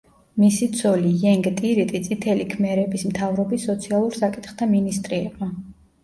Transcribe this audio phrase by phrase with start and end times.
[0.41, 5.51] მისი ცოლი იენგ ტირიტი წითელი ქმერების მთავრობის სოციალურ საკითხთა მინისტრი იყო.